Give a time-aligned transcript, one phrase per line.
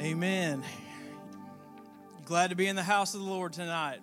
[0.00, 0.62] Amen.
[2.24, 3.98] Glad to be in the house of the Lord tonight.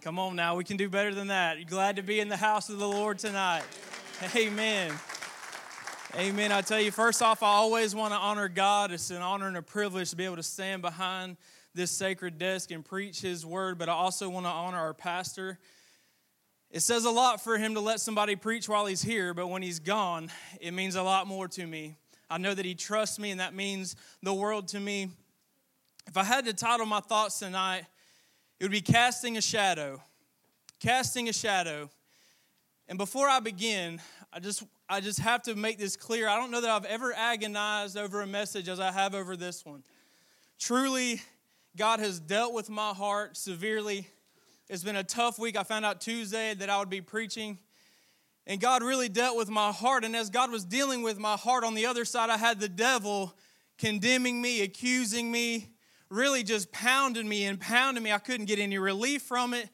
[0.00, 1.60] Come on now, we can do better than that.
[1.60, 3.62] You glad to be in the house of the Lord tonight?
[4.34, 4.92] Amen.
[6.16, 6.50] Amen.
[6.50, 8.90] I tell you, first off, I always want to honor God.
[8.90, 11.36] It's an honor and a privilege to be able to stand behind
[11.72, 15.60] this sacred desk and preach His word, but I also want to honor our pastor.
[16.72, 19.62] It says a lot for him to let somebody preach while he's here, but when
[19.62, 21.96] he's gone, it means a lot more to me.
[22.30, 25.10] I know that he trusts me, and that means the world to me.
[26.06, 27.84] If I had to title my thoughts tonight,
[28.60, 30.00] it would be Casting a Shadow.
[30.78, 31.90] Casting a Shadow.
[32.88, 34.00] And before I begin,
[34.32, 36.28] I just, I just have to make this clear.
[36.28, 39.64] I don't know that I've ever agonized over a message as I have over this
[39.66, 39.82] one.
[40.58, 41.20] Truly,
[41.76, 44.06] God has dealt with my heart severely.
[44.68, 45.56] It's been a tough week.
[45.56, 47.58] I found out Tuesday that I would be preaching
[48.46, 50.04] and God really dealt with my heart.
[50.04, 52.68] And as God was dealing with my heart, on the other side, I had the
[52.68, 53.34] devil
[53.78, 55.70] condemning me, accusing me,
[56.08, 58.12] really just pounding me and pounding me.
[58.12, 59.68] I couldn't get any relief from it.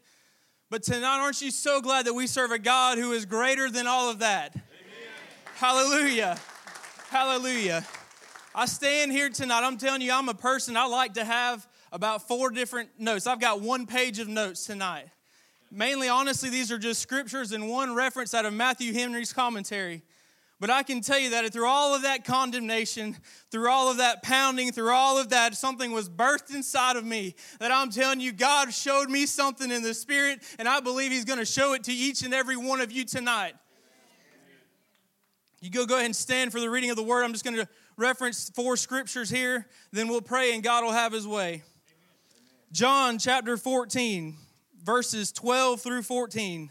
[0.68, 3.86] But tonight, aren't you so glad that we serve a God who is greater than
[3.86, 4.54] all of that?
[4.54, 4.64] Amen.
[5.54, 6.38] Hallelujah.
[7.08, 7.86] Hallelujah.
[8.54, 9.64] I stand here tonight.
[9.64, 13.26] I'm telling you, I'm a person, I like to have about four different notes.
[13.26, 15.06] I've got one page of notes tonight.
[15.76, 20.02] Mainly, honestly, these are just scriptures and one reference out of Matthew Henry's commentary.
[20.58, 23.14] But I can tell you that through all of that condemnation,
[23.50, 27.34] through all of that pounding, through all of that, something was birthed inside of me.
[27.60, 31.26] That I'm telling you, God showed me something in the Spirit, and I believe He's
[31.26, 33.52] going to show it to each and every one of you tonight.
[35.60, 37.22] You go, go ahead and stand for the reading of the Word.
[37.22, 41.12] I'm just going to reference four scriptures here, then we'll pray, and God will have
[41.12, 41.64] His way.
[42.72, 44.38] John chapter 14
[44.86, 46.70] verses 12 through 14.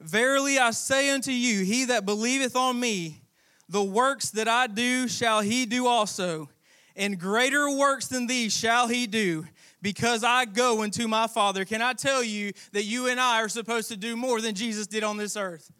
[0.00, 3.22] Verily I say unto you, he that believeth on me,
[3.68, 6.50] the works that I do shall he do also,
[6.96, 9.46] and greater works than these shall he do,
[9.80, 11.64] because I go unto my Father.
[11.64, 14.86] Can I tell you that you and I are supposed to do more than Jesus
[14.86, 15.72] did on this earth?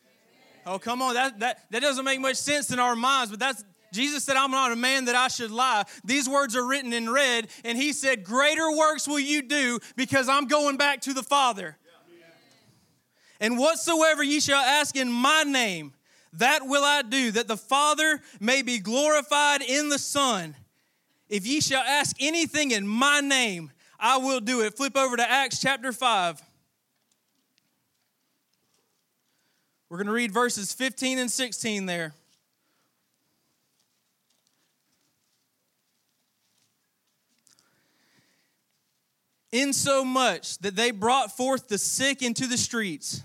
[0.65, 1.15] Oh, come on.
[1.15, 3.65] That, that, that doesn't make much sense in our minds, but that's,
[3.97, 5.84] Jesus said, I'm not a man that I should lie.
[6.05, 10.29] These words are written in red, and he said, Greater works will you do because
[10.29, 11.77] I'm going back to the Father.
[13.41, 15.93] And whatsoever ye shall ask in my name,
[16.35, 20.55] that will I do, that the Father may be glorified in the Son.
[21.29, 24.77] If ye shall ask anything in my name, I will do it.
[24.77, 26.43] Flip over to Acts chapter 5.
[29.89, 32.12] We're going to read verses 15 and 16 there.
[39.53, 43.23] Insomuch that they brought forth the sick into the streets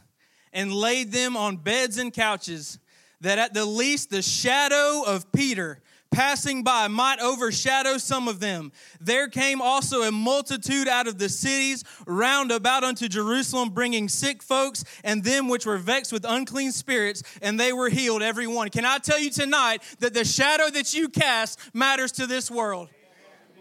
[0.54, 2.80] and laid them on beds and couches,
[3.22, 5.82] that at the least the shadow of Peter
[6.12, 8.72] passing by might overshadow some of them.
[9.00, 14.44] There came also a multitude out of the cities round about unto Jerusalem, bringing sick
[14.44, 18.70] folks and them which were vexed with unclean spirits, and they were healed, every one.
[18.70, 22.90] Can I tell you tonight that the shadow that you cast matters to this world?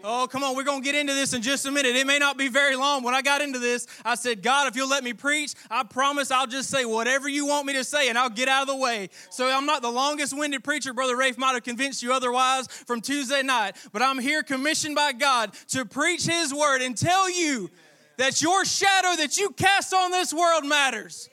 [0.03, 1.95] Oh, come on, we're going to get into this in just a minute.
[1.95, 3.03] It may not be very long.
[3.03, 6.31] When I got into this, I said, God, if you'll let me preach, I promise
[6.31, 8.75] I'll just say whatever you want me to say and I'll get out of the
[8.75, 9.09] way.
[9.29, 10.93] So I'm not the longest winded preacher.
[10.93, 15.11] Brother Rafe might have convinced you otherwise from Tuesday night, but I'm here commissioned by
[15.13, 17.69] God to preach His word and tell you
[18.17, 21.29] that your shadow that you cast on this world matters.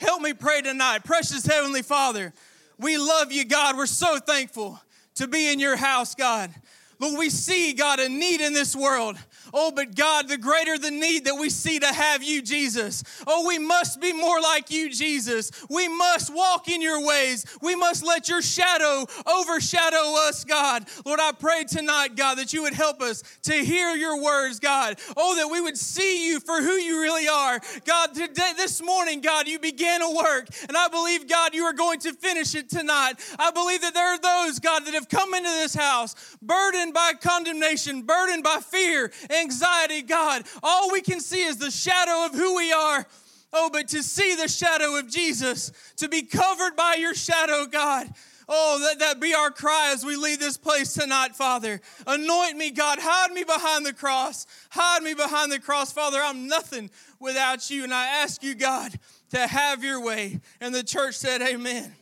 [0.00, 1.04] Help me pray tonight.
[1.04, 2.32] Precious Heavenly Father,
[2.78, 3.76] we love you, God.
[3.76, 4.80] We're so thankful
[5.14, 6.52] to be in your house, God.
[6.98, 9.16] Lord, we see, God, a need in this world.
[9.58, 13.02] Oh, but God, the greater the need that we see to have you, Jesus.
[13.26, 15.50] Oh, we must be more like you, Jesus.
[15.70, 17.46] We must walk in your ways.
[17.62, 20.84] We must let your shadow overshadow us, God.
[21.06, 24.98] Lord, I pray tonight, God, that you would help us to hear your words, God.
[25.16, 27.58] Oh, that we would see you for who you really are.
[27.86, 31.72] God, today, this morning, God, you began a work, and I believe, God, you are
[31.72, 33.14] going to finish it tonight.
[33.38, 37.14] I believe that there are those, God, that have come into this house burdened by
[37.18, 39.10] condemnation, burdened by fear
[39.46, 40.42] anxiety, God.
[40.62, 43.06] All we can see is the shadow of who we are.
[43.52, 48.08] Oh, but to see the shadow of Jesus, to be covered by your shadow, God.
[48.48, 51.80] Oh, let that be our cry as we leave this place tonight, Father.
[52.06, 52.98] Anoint me, God.
[53.00, 54.46] Hide me behind the cross.
[54.70, 56.18] Hide me behind the cross, Father.
[56.22, 57.84] I'm nothing without you.
[57.84, 58.92] And I ask you, God,
[59.30, 60.40] to have your way.
[60.60, 61.82] And the church said, Amen.
[61.82, 61.94] Amen.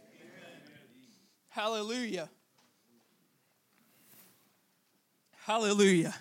[1.49, 2.29] Hallelujah.
[5.45, 6.15] Hallelujah.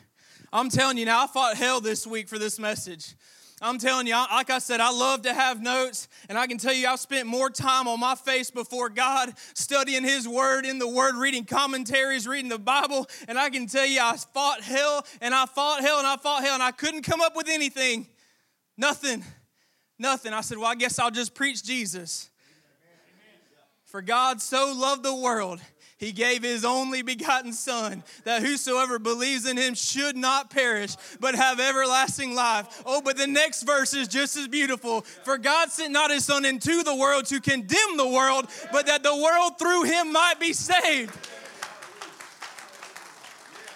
[0.53, 3.15] I'm telling you now, I fought hell this week for this message.
[3.59, 6.73] I'm telling you, like I said, I love to have notes, and I can tell
[6.73, 10.87] you I've spent more time on my face before God studying His Word, in the
[10.87, 15.33] Word, reading commentaries, reading the Bible, and I can tell you I fought hell, and
[15.33, 18.05] I fought hell, and I fought hell, and I couldn't come up with anything.
[18.77, 19.25] Nothing.
[19.97, 20.33] Nothing.
[20.33, 22.29] I said, Well, I guess I'll just preach Jesus.
[23.85, 25.61] For God so loved the world
[26.03, 31.33] he gave his only begotten Son, that whosoever believes in him should not perish, but
[31.33, 32.83] have everlasting life.
[32.85, 35.01] Oh, but the next verse is just as beautiful.
[35.01, 39.01] For God sent not his Son into the world to condemn the world, but that
[39.01, 41.17] the world through him might be saved.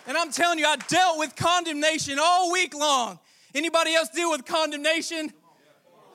[0.05, 3.19] And I'm telling you, I dealt with condemnation all week long.
[3.55, 5.31] Anybody else deal with condemnation?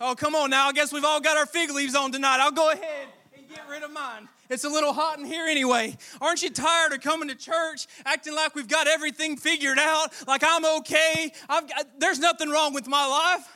[0.01, 0.69] Oh, come on now.
[0.69, 2.39] I guess we've all got our fig leaves on tonight.
[2.41, 3.09] I'll go ahead
[3.53, 4.29] get rid of mine.
[4.49, 5.97] It's a little hot in here anyway.
[6.21, 10.43] Aren't you tired of coming to church acting like we've got everything figured out, like
[10.45, 11.33] I'm okay?
[11.49, 13.47] I've got, there's nothing wrong with my life.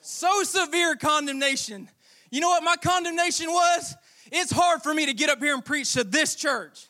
[0.00, 1.88] So severe condemnation.
[2.30, 3.94] You know what my condemnation was?
[4.32, 6.88] It's hard for me to get up here and preach to this church.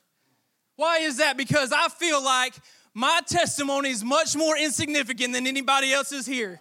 [0.76, 1.37] Why is that?
[1.37, 2.55] Because I feel like
[2.93, 6.61] my testimony is much more insignificant than anybody else's here.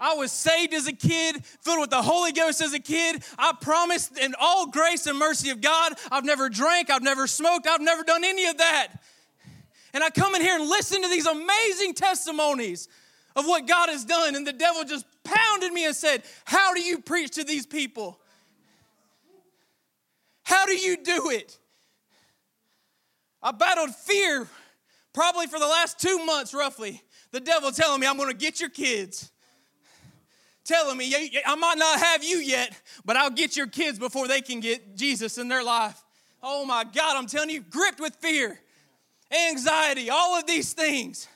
[0.00, 3.22] I was saved as a kid, filled with the Holy Ghost as a kid.
[3.38, 7.66] I promised in all grace and mercy of God, I've never drank, I've never smoked,
[7.66, 8.88] I've never done any of that.
[9.92, 12.88] And I come in here and listen to these amazing testimonies
[13.36, 14.34] of what God has done.
[14.36, 18.18] And the devil just pounded me and said, How do you preach to these people?
[20.44, 21.58] How do you do it?
[23.42, 24.48] I battled fear
[25.12, 27.02] probably for the last two months, roughly.
[27.32, 29.30] The devil telling me, I'm going to get your kids
[30.70, 31.12] telling me,
[31.44, 34.96] I might not have you yet, but I'll get your kids before they can get
[34.96, 36.00] Jesus in their life.
[36.42, 38.60] Oh my God, I'm telling you, gripped with fear,
[39.48, 41.26] anxiety, all of these things.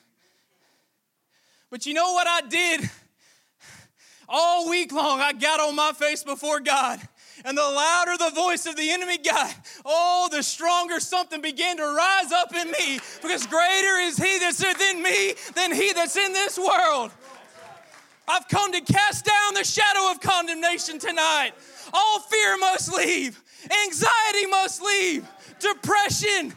[1.68, 2.88] But you know what I did?
[4.28, 7.00] All week long, I got on my face before God.
[7.44, 9.54] And the louder the voice of the enemy got,
[9.84, 13.00] oh, the stronger something began to rise up in me.
[13.20, 17.10] Because greater is he that's within me than he that's in this world.
[18.26, 21.52] I've come to cast down the shadow of condemnation tonight.
[21.92, 23.42] All fear must leave,
[23.84, 25.28] anxiety must leave,
[25.60, 26.54] depression,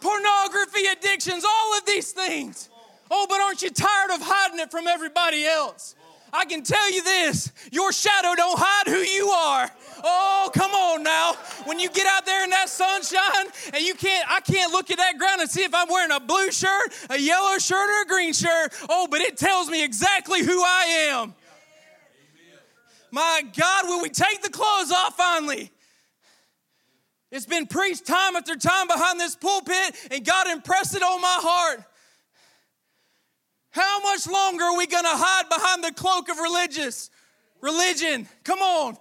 [0.00, 2.68] pornography addictions, all of these things.
[3.10, 5.94] Oh, but aren't you tired of hiding it from everybody else?
[6.32, 9.70] I can tell you this your shadow don't hide who you are.
[10.08, 11.34] Oh, come on now.
[11.64, 14.98] When you get out there in that sunshine and you can't, I can't look at
[14.98, 18.06] that ground and see if I'm wearing a blue shirt, a yellow shirt, or a
[18.06, 18.72] green shirt.
[18.88, 21.34] Oh, but it tells me exactly who I am.
[23.10, 25.72] My God, will we take the clothes off finally?
[27.32, 31.38] It's been preached time after time behind this pulpit, and God impressed it on my
[31.40, 31.82] heart.
[33.70, 37.10] How much longer are we going to hide behind the cloak of religious
[37.60, 38.28] religion?
[38.44, 38.96] Come on.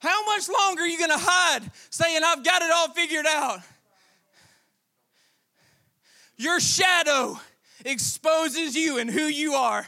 [0.00, 3.60] How much longer are you going to hide saying, I've got it all figured out?
[6.36, 7.38] Your shadow
[7.84, 9.86] exposes you and who you are.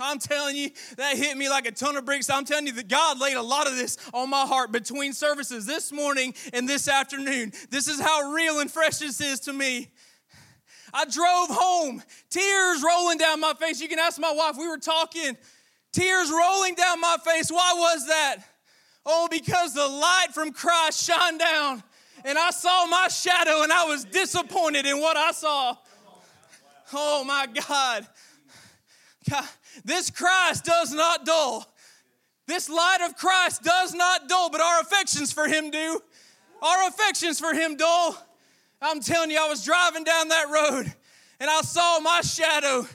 [0.00, 2.28] I'm telling you, that hit me like a ton of bricks.
[2.30, 5.66] I'm telling you that God laid a lot of this on my heart between services
[5.66, 7.52] this morning and this afternoon.
[7.70, 9.88] This is how real and fresh this is to me.
[10.94, 13.80] I drove home, tears rolling down my face.
[13.80, 15.36] You can ask my wife, we were talking,
[15.92, 17.50] tears rolling down my face.
[17.50, 18.38] Why was that?
[19.06, 21.82] Oh, because the light from Christ shone down
[22.24, 25.76] and I saw my shadow and I was disappointed in what I saw.
[26.92, 28.06] Oh my God.
[29.30, 29.48] God.
[29.84, 31.72] This Christ does not dull.
[32.48, 36.00] This light of Christ does not dull, but our affections for Him do.
[36.60, 38.16] Our affections for Him dull.
[38.82, 40.92] I'm telling you, I was driving down that road
[41.38, 42.86] and I saw my shadow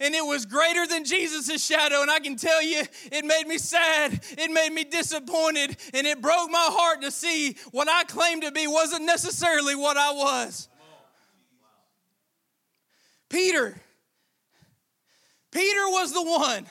[0.00, 2.02] and it was greater than Jesus' shadow.
[2.02, 6.20] And I can tell you, it made me sad, it made me disappointed, and it
[6.20, 10.68] broke my heart to see what I claimed to be wasn't necessarily what I was.
[13.28, 13.78] Peter,
[15.50, 16.66] Peter was the one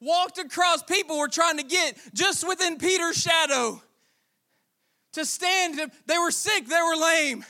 [0.00, 3.80] walked across people were trying to get just within Peter's shadow
[5.12, 5.78] to stand.
[6.06, 7.44] They were sick, they were lame.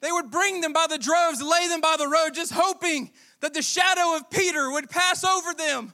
[0.00, 3.10] They would bring them by the droves, lay them by the road, just hoping
[3.42, 5.92] that the shadow of Peter would pass over them.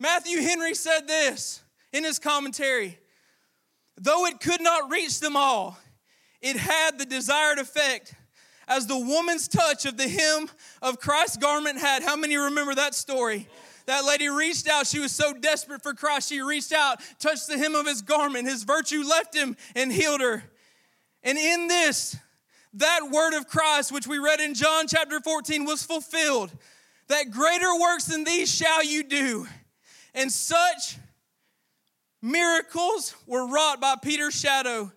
[0.00, 1.60] Matthew Henry said this
[1.92, 2.98] in his commentary
[4.00, 5.76] Though it could not reach them all,
[6.40, 8.14] it had the desired effect.
[8.68, 10.46] As the woman's touch of the hem
[10.82, 12.02] of Christ's garment had.
[12.02, 13.48] How many remember that story?
[13.86, 14.86] That lady reached out.
[14.86, 16.28] She was so desperate for Christ.
[16.28, 18.46] She reached out, touched the hem of his garment.
[18.46, 20.44] His virtue left him and healed her.
[21.22, 22.14] And in this,
[22.74, 26.50] that word of Christ, which we read in John chapter 14, was fulfilled.
[27.08, 29.46] that greater works than these shall you do.
[30.14, 30.96] And such
[32.22, 34.92] miracles were wrought by Peter's shadow.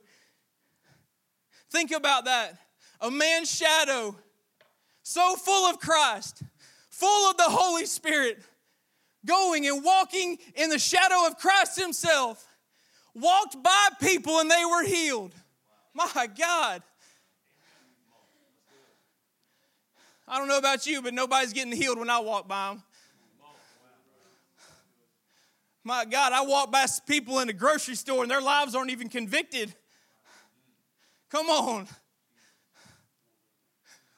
[1.70, 2.58] Think about that.
[3.00, 4.16] A man's shadow,
[5.04, 6.44] so full of Christ,
[6.90, 8.40] full of the Holy Spirit,
[9.26, 12.46] going and walking in the shadow of Christ Himself,
[13.16, 15.34] walked by people and they were healed.
[15.94, 16.84] My God.
[20.32, 22.84] I don't know about you, but nobody's getting healed when I walk by them.
[25.84, 29.10] My God, I walk by people in the grocery store and their lives aren't even
[29.10, 29.76] convicted.
[31.30, 31.86] Come on.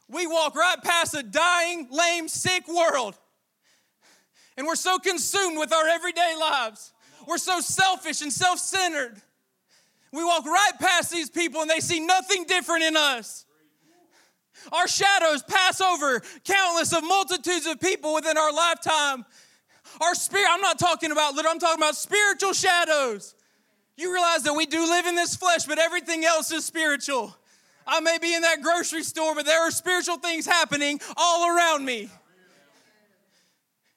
[0.07, 3.17] We walk right past a dying, lame, sick world.
[4.55, 6.93] And we're so consumed with our everyday lives.
[7.27, 9.19] We're so selfish and self centered.
[10.11, 13.45] We walk right past these people and they see nothing different in us.
[14.71, 19.25] Our shadows pass over countless of multitudes of people within our lifetime.
[20.01, 23.35] Our spirit, I'm not talking about little, I'm talking about spiritual shadows.
[23.95, 27.35] You realize that we do live in this flesh, but everything else is spiritual.
[27.85, 31.85] I may be in that grocery store, but there are spiritual things happening all around
[31.85, 32.09] me.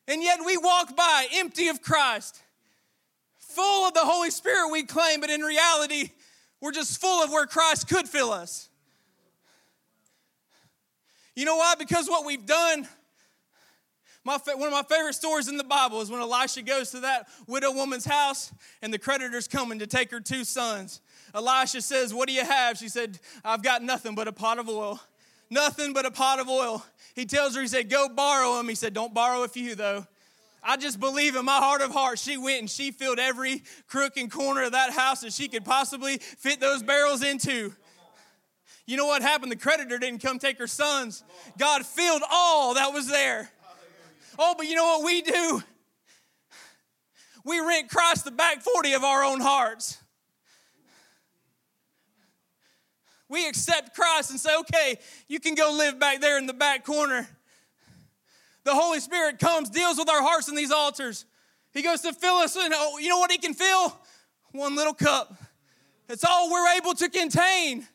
[0.08, 2.42] And yet we walk by empty of Christ,
[3.38, 6.10] full of the Holy Spirit we claim, but in reality,
[6.60, 8.68] we're just full of where Christ could fill us.
[11.36, 11.74] You know why?
[11.78, 12.88] Because what we've done,
[14.24, 17.28] my, one of my favorite stories in the Bible is when Elisha goes to that
[17.46, 21.02] widow woman's house and the creditors coming to take her two sons.
[21.34, 22.78] Elisha says, What do you have?
[22.78, 24.98] She said, I've got nothing but a pot of oil.
[25.50, 26.84] Nothing but a pot of oil.
[27.14, 28.68] He tells her, He said, Go borrow them.
[28.70, 30.06] He said, Don't borrow a few though.
[30.62, 34.16] I just believe in my heart of hearts, she went and she filled every crook
[34.16, 37.72] and corner of that house that she could possibly fit those barrels into.
[38.86, 39.50] You know what happened?
[39.50, 41.24] The creditor didn't come take her sons.
[41.58, 43.50] God filled all that was there.
[44.38, 45.62] Oh, but you know what we do?
[47.44, 49.98] We rent Christ the back 40 of our own hearts.
[53.28, 56.84] We accept Christ and say, okay, you can go live back there in the back
[56.84, 57.28] corner.
[58.62, 61.24] The Holy Spirit comes, deals with our hearts in these altars.
[61.72, 63.98] He goes to fill us, and oh, you know what He can fill?
[64.52, 65.36] One little cup.
[66.08, 67.86] It's all we're able to contain.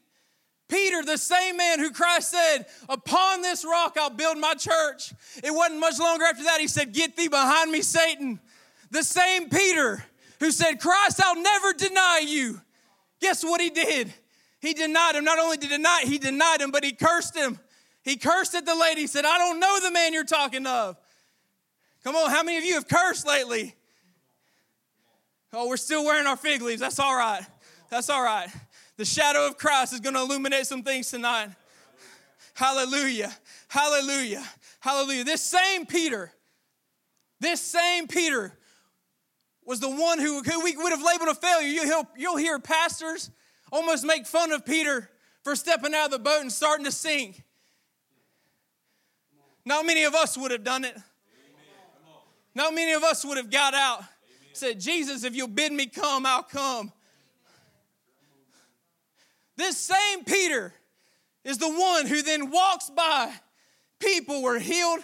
[0.72, 5.14] Peter, the same man who Christ said, Upon this rock I'll build my church.
[5.44, 8.40] It wasn't much longer after that, he said, Get thee behind me, Satan.
[8.90, 10.04] The same Peter
[10.40, 12.62] who said, Christ, I'll never deny you.
[13.20, 14.14] Guess what he did?
[14.62, 15.26] He denied him.
[15.26, 17.60] Not only did he deny, he denied him, but he cursed him.
[18.04, 19.02] He cursed at the lady.
[19.02, 20.96] He said, I don't know the man you're talking of.
[22.04, 23.76] Come on, how many of you have cursed lately?
[25.54, 26.80] Oh, we're still wearing our fig leaves.
[26.80, 27.44] That's all right.
[27.90, 28.48] That's all right.
[28.98, 31.50] The shadow of Christ is going to illuminate some things tonight.
[32.54, 33.32] Hallelujah.
[33.68, 34.44] Hallelujah.
[34.80, 35.24] Hallelujah.
[35.24, 36.32] This same Peter,
[37.40, 38.58] this same Peter
[39.66, 41.68] was the one who, who we would have labeled a failure.
[41.68, 43.32] You'll, you'll hear pastors
[43.72, 45.10] almost make fun of Peter
[45.44, 47.44] for stepping out of the boat and starting to sink.
[49.66, 50.98] Not many of us would have done it.
[52.54, 54.04] Not many of us would have got out.
[54.54, 56.92] Said, Jesus, if you'll bid me come, I'll come.
[59.62, 60.74] This same Peter
[61.46, 63.32] is the one who then walks by.
[64.00, 65.02] People were healed,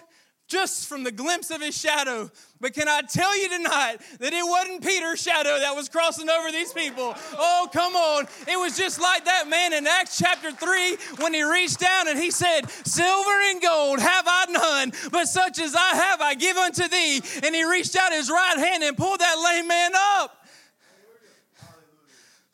[0.47, 2.31] just from the glimpse of his shadow.
[2.59, 6.51] But can I tell you tonight that it wasn't Peter's shadow that was crossing over
[6.51, 7.13] these people?
[7.33, 8.25] Oh, come on.
[8.47, 12.17] It was just like that man in Acts chapter 3 when he reached down and
[12.17, 16.57] he said, Silver and gold have I none, but such as I have I give
[16.57, 17.21] unto thee.
[17.43, 20.46] And he reached out his right hand and pulled that lame man up.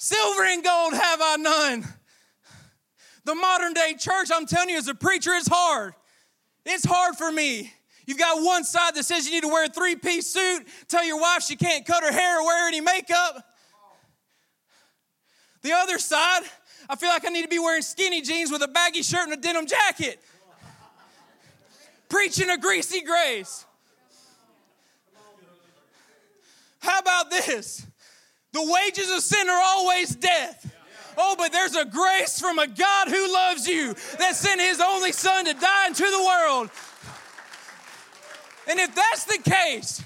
[0.04, 1.86] Silver and gold have I none.
[3.24, 5.94] The modern day church, I'm telling you, as a preacher, it's hard.
[6.66, 7.72] It's hard for me.
[8.06, 11.06] You've got one side that says you need to wear a three piece suit, tell
[11.06, 13.46] your wife she can't cut her hair or wear any makeup.
[15.62, 16.42] The other side,
[16.90, 19.32] I feel like I need to be wearing skinny jeans with a baggy shirt and
[19.32, 20.20] a denim jacket.
[22.10, 23.66] Preaching a greasy grace.
[26.80, 27.88] How about this?
[28.54, 30.72] The wages of sin are always death.
[31.18, 35.12] Oh, but there's a grace from a God who loves you that sent his only
[35.12, 36.70] son to die into the world
[38.68, 40.04] and if that's the case,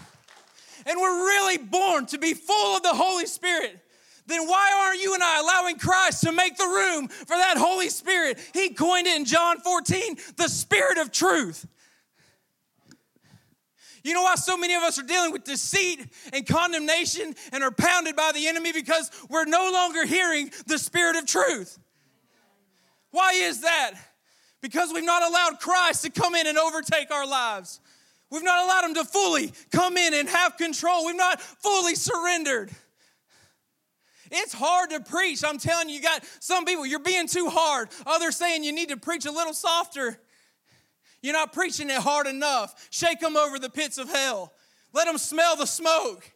[0.86, 3.80] and we're really born to be full of the Holy Spirit,
[4.25, 7.89] then why aren't you and I allowing Christ to make the room for that Holy
[7.89, 8.39] Spirit?
[8.54, 11.66] He coined it in John 14, the Spirit of truth.
[14.04, 17.72] You know why so many of us are dealing with deceit and condemnation and are
[17.72, 18.72] pounded by the enemy?
[18.72, 21.77] Because we're no longer hearing the Spirit of truth.
[23.12, 23.94] Why is that?
[24.62, 27.80] Because we've not allowed Christ to come in and overtake our lives.
[28.30, 31.06] We've not allowed Him to fully come in and have control.
[31.06, 32.72] We've not fully surrendered.
[34.30, 35.44] It's hard to preach.
[35.44, 37.89] I'm telling you, you got some people, you're being too hard.
[38.06, 40.20] Others saying you need to preach a little softer.
[41.27, 42.88] You're not preaching it hard enough.
[42.89, 44.53] Shake them over the pits of hell.
[44.93, 46.31] Let them smell the smoke.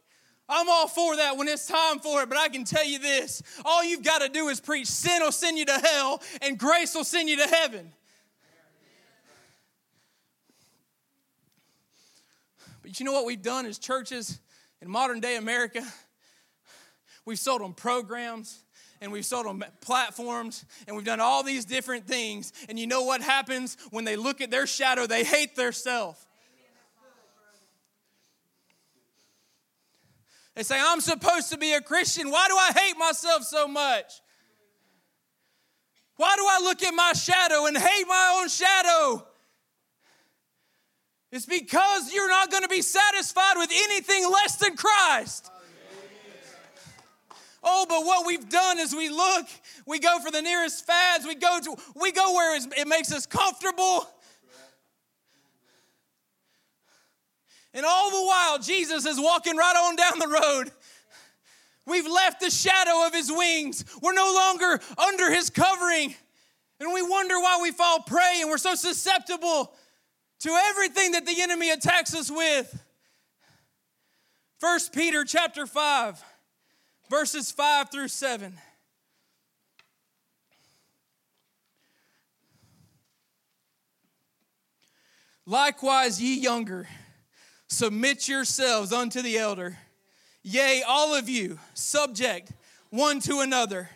[0.50, 3.42] I'm all for that when it's time for it, but I can tell you this
[3.64, 4.88] all you've got to do is preach.
[4.88, 7.94] Sin will send you to hell, and grace will send you to heaven.
[12.82, 14.42] But you know what we've done as churches
[14.82, 15.88] in modern day America?
[17.24, 18.62] We've sold them programs
[19.02, 22.54] and we've sold them platforms and we've done all these different things.
[22.70, 25.08] And you know what happens when they look at their shadow?
[25.08, 26.26] They hate their self.
[30.56, 32.30] They say, I'm supposed to be a Christian.
[32.30, 34.22] Why do I hate myself so much?
[36.18, 39.26] Why do I look at my shadow and hate my own shadow?
[41.32, 45.50] It's because you're not going to be satisfied with anything less than Christ.
[47.64, 49.46] Oh, but what we've done is we look,
[49.86, 53.26] we go for the nearest fads, we go to we go where it makes us
[53.26, 54.08] comfortable.
[57.74, 60.72] And all the while, Jesus is walking right on down the road.
[61.86, 63.86] We've left the shadow of his wings.
[64.02, 66.14] We're no longer under his covering.
[66.80, 69.74] And we wonder why we fall prey and we're so susceptible
[70.40, 72.84] to everything that the enemy attacks us with.
[74.60, 76.24] First Peter chapter 5
[77.12, 78.58] verses 5 through 7.
[85.46, 86.88] Likewise, ye younger,
[87.68, 89.78] submit yourselves unto the elder.
[90.42, 92.54] Yea, all of you, subject
[92.92, 93.90] one to another,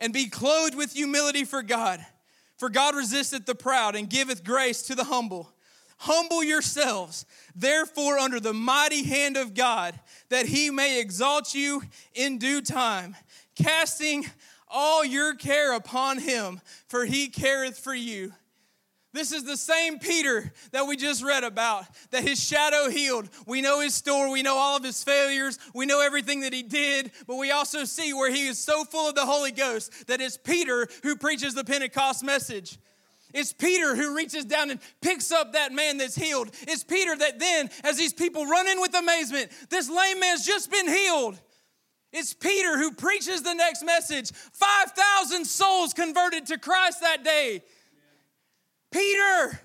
[0.00, 2.04] and be clothed with humility for God.
[2.56, 5.52] For God resisteth the proud and giveth grace to the humble.
[5.98, 7.24] Humble yourselves,
[7.54, 9.98] therefore, under the mighty hand of God,
[10.30, 11.82] that he may exalt you
[12.14, 13.16] in due time,
[13.54, 14.26] casting
[14.68, 18.32] all your care upon him, for he careth for you.
[19.14, 23.28] This is the same Peter that we just read about, that his shadow healed.
[23.46, 26.62] We know his story, we know all of his failures, we know everything that he
[26.62, 30.20] did, but we also see where he is so full of the Holy Ghost that
[30.20, 32.78] it's Peter who preaches the Pentecost message.
[33.34, 36.50] It's Peter who reaches down and picks up that man that's healed.
[36.62, 40.70] It's Peter that then, as these people run in with amazement, this lame man's just
[40.70, 41.38] been healed.
[42.12, 44.32] It's Peter who preaches the next message.
[44.32, 47.62] 5,000 souls converted to Christ that day.
[48.90, 49.60] Peter.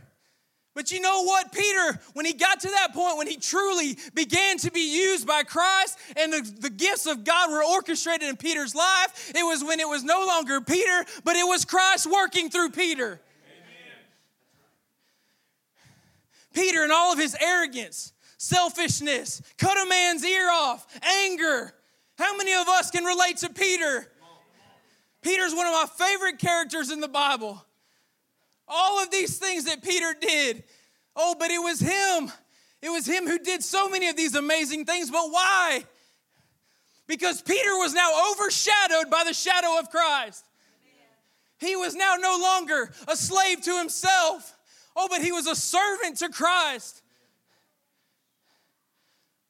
[0.75, 1.53] But you know what?
[1.53, 5.43] Peter, when he got to that point, when he truly began to be used by
[5.43, 9.79] Christ and the, the gifts of God were orchestrated in Peter's life, it was when
[9.79, 13.21] it was no longer Peter, but it was Christ working through Peter.
[16.53, 20.87] Peter, in all of his arrogance, selfishness, cut a man's ear off,
[21.23, 21.73] anger.
[22.17, 24.07] How many of us can relate to Peter?
[25.21, 27.63] Peter's one of my favorite characters in the Bible.
[28.67, 30.63] All of these things that Peter did.
[31.15, 32.31] Oh, but it was him.
[32.81, 35.09] It was him who did so many of these amazing things.
[35.09, 35.85] But why?
[37.07, 40.45] Because Peter was now overshadowed by the shadow of Christ.
[41.59, 44.52] He was now no longer a slave to himself.
[44.95, 47.01] Oh, but he was a servant to Christ.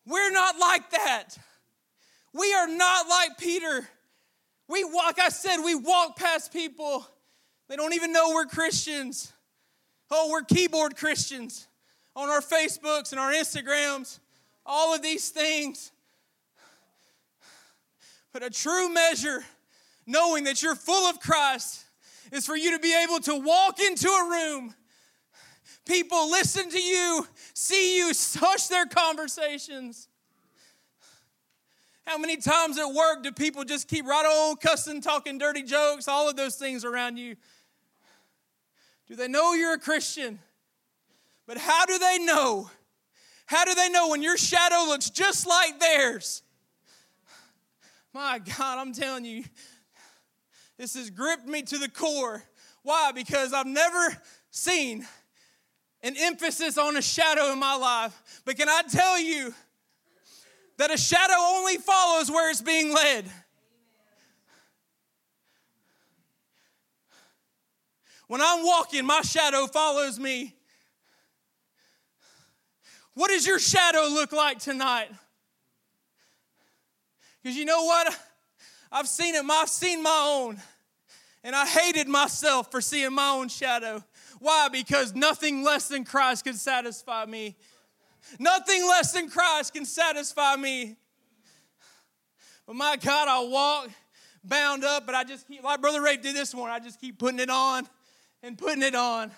[0.06, 1.38] We're not like that.
[2.34, 3.88] We are not like Peter.
[4.68, 7.06] We walk, like I said, we walk past people.
[7.70, 9.32] They don't even know we're Christians.
[10.10, 11.68] Oh, we're keyboard Christians
[12.16, 14.20] on our Facebooks and our Instagrams,
[14.66, 15.92] all of these things.
[18.32, 19.44] But a true measure,
[20.06, 21.84] knowing that you're full of Christ,
[22.32, 24.74] is for you to be able to walk into a room
[25.86, 30.08] People listen to you, see you, hush their conversations.
[32.06, 36.08] How many times at work do people just keep right on cussing, talking dirty jokes,
[36.08, 37.36] all of those things around you?
[39.08, 40.40] Do they know you're a Christian?
[41.46, 42.70] But how do they know?
[43.46, 46.44] How do they know when your shadow looks just like theirs?
[48.14, 49.44] My God, I'm telling you,
[50.78, 52.44] this has gripped me to the core.
[52.84, 53.12] Why?
[53.12, 54.18] Because I've never
[54.52, 55.08] seen
[56.04, 58.42] an emphasis on a shadow in my life.
[58.46, 59.54] But can I tell you
[60.78, 63.26] that a shadow only follows where it's being led?
[68.28, 70.54] When I'm walking, my shadow follows me.
[73.14, 75.10] What does your shadow look like tonight?
[77.42, 78.18] Because you know what?
[78.92, 80.60] I've seen it, I've seen my own.
[81.44, 84.04] And I hated myself for seeing my own shadow.
[84.44, 84.68] Why?
[84.68, 87.56] Because nothing less than Christ can satisfy me.
[88.40, 90.98] Nothing less than Christ can satisfy me.
[92.68, 93.90] But my God, I walk
[94.44, 97.18] bound up, but I just keep, like Brother Rafe did this morning, I just keep
[97.20, 97.88] putting it on
[98.42, 99.32] and putting it on,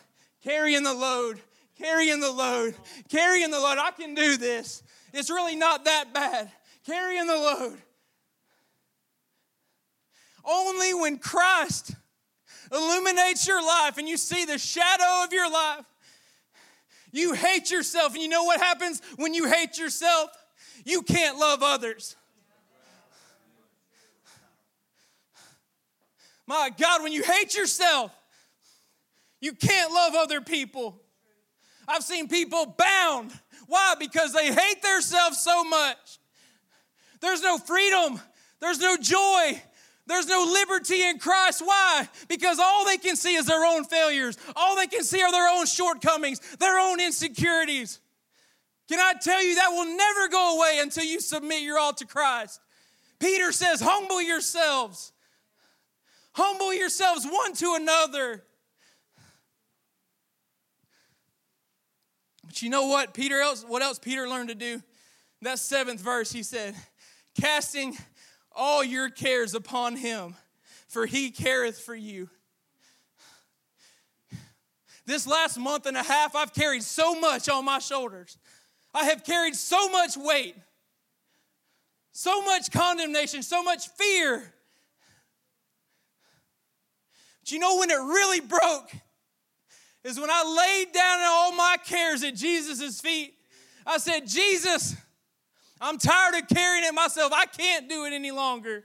[0.44, 1.40] carrying the load,
[1.78, 2.74] carrying the load,
[3.08, 3.78] carrying the load.
[3.78, 4.82] I can do this.
[5.14, 6.50] It's really not that bad.
[6.84, 7.78] Carrying the load.
[10.44, 11.94] Only when Christ
[12.72, 15.86] illuminates your life and you see the shadow of your life,
[17.12, 18.14] you hate yourself.
[18.14, 20.30] And you know what happens when you hate yourself?
[20.84, 22.16] You can't love others.
[26.48, 28.12] My God, when you hate yourself,
[29.40, 31.02] you can't love other people.
[31.88, 33.32] I've seen people bound.
[33.68, 33.96] Why?
[34.00, 36.20] Because they hate themselves so much.
[37.22, 38.20] There's no freedom,
[38.60, 39.62] there's no joy,
[40.08, 41.62] there's no liberty in Christ.
[41.66, 42.08] Why?
[42.28, 44.38] Because all they can see is their own failures.
[44.56, 48.00] All they can see are their own shortcomings, their own insecurities.
[48.88, 52.06] Can I tell you that will never go away until you submit your all to
[52.06, 52.60] Christ?
[53.20, 55.12] Peter says, Humble yourselves.
[56.34, 58.44] Humble yourselves one to another.
[62.46, 64.84] But you know what Peter else what else Peter learned to do?
[65.42, 66.76] That seventh verse, he said,
[67.40, 67.98] casting
[68.56, 70.36] all your cares upon him,
[70.88, 72.30] for he careth for you.
[75.06, 78.38] This last month and a half, I've carried so much on my shoulders.
[78.94, 80.56] I have carried so much weight,
[82.12, 84.54] so much condemnation, so much fear.
[87.42, 88.92] But you know when it really broke?
[90.04, 93.34] Is when I laid down all my cares at Jesus' feet.
[93.86, 94.96] I said, Jesus,
[95.82, 97.34] I'm tired of carrying it myself.
[97.34, 98.84] I can't do it any longer.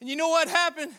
[0.00, 0.92] And you know what happened?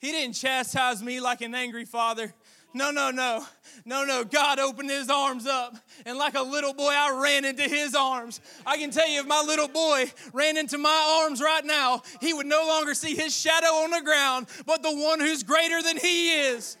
[0.00, 2.34] He didn't chastise me like an angry father.
[2.74, 3.44] No, no, no.
[3.84, 4.24] No, no.
[4.24, 8.40] God opened his arms up, and like a little boy, I ran into his arms.
[8.66, 12.32] I can tell you, if my little boy ran into my arms right now, he
[12.32, 15.98] would no longer see his shadow on the ground, but the one who's greater than
[15.98, 16.76] he is.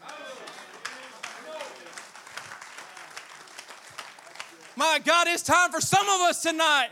[4.76, 6.88] My God, it's time for some of us tonight.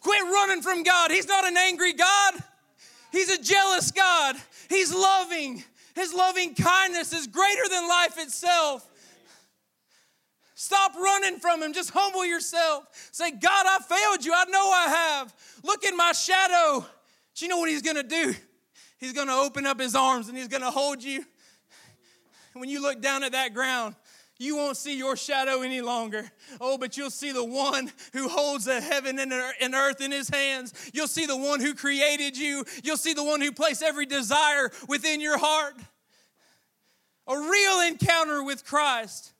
[0.00, 1.10] Quit running from God.
[1.10, 2.34] He's not an angry God,
[3.12, 4.36] He's a jealous God.
[4.68, 5.62] He's loving.
[5.94, 8.84] His loving kindness is greater than life itself.
[10.56, 11.72] Stop running from Him.
[11.72, 12.86] Just humble yourself.
[13.12, 14.32] Say, God, I failed you.
[14.34, 15.34] I know I have.
[15.62, 16.84] Look in my shadow.
[17.34, 18.34] Do you know what He's going to do?
[18.98, 21.24] He's going to open up His arms and He's going to hold you.
[22.54, 23.94] When you look down at that ground,
[24.38, 26.30] you won't see your shadow any longer.
[26.60, 30.74] Oh, but you'll see the one who holds the heaven and earth in his hands.
[30.92, 32.64] You'll see the one who created you.
[32.82, 35.76] You'll see the one who placed every desire within your heart.
[37.26, 39.32] A real encounter with Christ.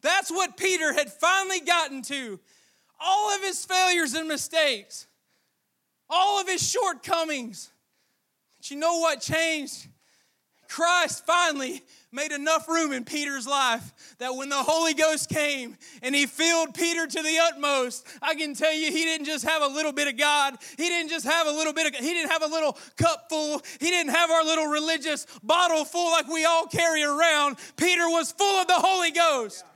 [0.00, 2.40] That's what Peter had finally gotten to.
[2.98, 5.06] All of his failures and mistakes,
[6.08, 7.70] all of his shortcomings.
[8.56, 9.88] But you know what changed?
[10.72, 11.82] Christ finally
[12.12, 16.72] made enough room in Peter's life that when the Holy Ghost came and he filled
[16.72, 20.08] Peter to the utmost, I can tell you he didn't just have a little bit
[20.08, 20.56] of God.
[20.78, 23.60] He didn't just have a little bit of he didn't have a little cup full.
[23.80, 27.58] He didn't have our little religious bottle full like we all carry around.
[27.76, 29.66] Peter was full of the Holy Ghost.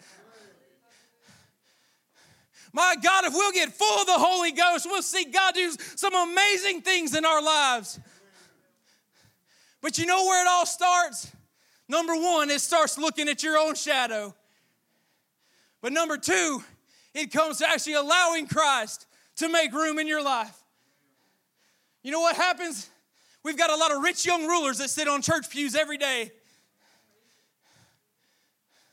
[2.72, 6.14] My God, if we'll get full of the Holy Ghost, we'll see God do some
[6.14, 8.00] amazing things in our lives.
[9.82, 11.30] But you know where it all starts?
[11.88, 14.34] Number one, it starts looking at your own shadow.
[15.80, 16.62] But number two,
[17.14, 20.56] it comes to actually allowing Christ to make room in your life.
[22.02, 22.88] You know what happens?
[23.42, 26.32] We've got a lot of rich young rulers that sit on church pews every day.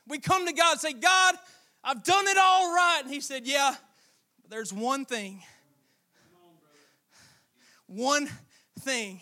[0.06, 1.34] We come to God and say, God,
[1.82, 3.00] I've done it all right.
[3.02, 3.74] And He said, Yeah,
[4.42, 5.42] but there's one thing.
[7.86, 8.28] One
[8.80, 9.20] thing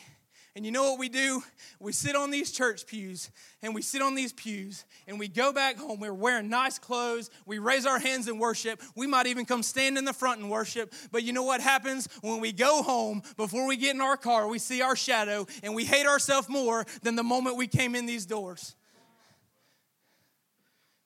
[0.54, 1.42] and you know what we do?
[1.80, 3.30] We sit on these church pews
[3.62, 5.98] and we sit on these pews and we go back home.
[5.98, 7.30] We're wearing nice clothes.
[7.46, 8.82] We raise our hands in worship.
[8.94, 10.92] We might even come stand in the front and worship.
[11.10, 12.06] But you know what happens?
[12.20, 15.74] When we go home, before we get in our car, we see our shadow and
[15.74, 18.74] we hate ourselves more than the moment we came in these doors.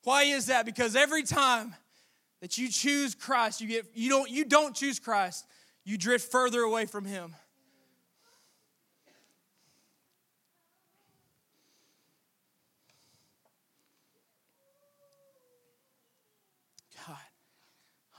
[0.03, 0.65] Why is that?
[0.65, 1.73] Because every time
[2.41, 5.45] that you choose Christ, you get you don't you don't choose Christ,
[5.85, 7.33] you drift further away from him.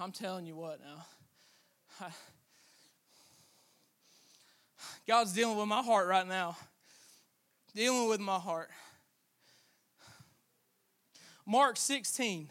[0.00, 2.08] I'm telling you what now.
[5.08, 6.56] God's dealing with my heart right now.
[7.74, 8.70] Dealing with my heart.
[11.44, 12.48] Mark 16.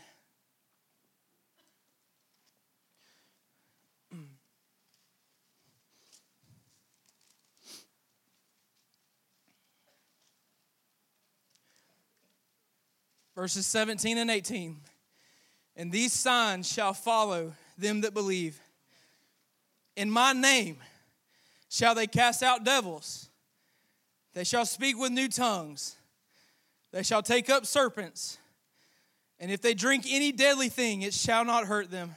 [13.35, 14.77] Verses 17 and 18.
[15.77, 18.59] And these signs shall follow them that believe.
[19.95, 20.77] In my name
[21.69, 23.29] shall they cast out devils.
[24.33, 25.95] They shall speak with new tongues.
[26.91, 28.39] They shall take up serpents.
[29.39, 32.15] And if they drink any deadly thing, it shall not hurt them.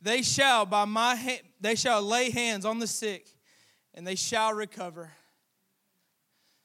[0.00, 3.26] They shall by my ha- they shall lay hands on the sick,
[3.94, 5.12] and they shall recover.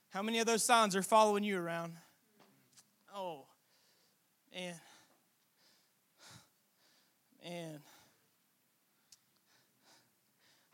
[0.09, 1.93] How many of those signs are following you around?
[3.15, 3.45] Oh,
[4.53, 4.75] man.
[7.49, 7.79] Man.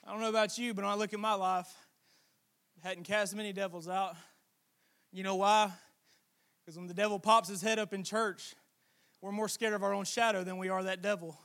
[0.05, 1.71] I don't know about you, but when I look at my life,
[2.81, 4.15] hadn't cast many devils out.
[5.11, 5.71] You know why?
[6.59, 8.55] Because when the devil pops his head up in church,
[9.21, 11.37] we're more scared of our own shadow than we are that devil.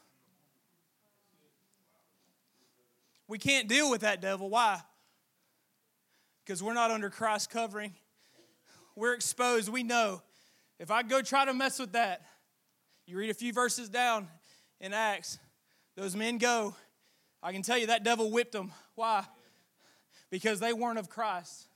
[3.27, 4.49] We can't deal with that devil.
[4.49, 4.81] Why?
[6.43, 7.93] Because we're not under Christ's covering.
[8.97, 9.69] We're exposed.
[9.69, 10.23] We know.
[10.79, 12.23] If I go try to mess with that,
[13.07, 14.29] you read a few verses down
[14.81, 15.39] in Acts,
[15.97, 16.75] those men go.
[17.43, 18.73] I can tell you that devil whipped them.
[18.95, 19.25] Why?
[20.31, 21.69] Because they weren't of Christ.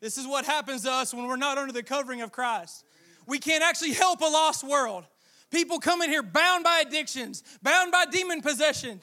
[0.00, 2.84] This is what happens to us when we're not under the covering of Christ.
[3.26, 5.04] We can't actually help a lost world.
[5.50, 9.00] People come in here bound by addictions, bound by demon possession.